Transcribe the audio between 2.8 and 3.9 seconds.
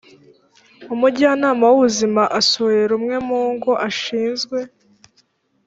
rumwe mu ngo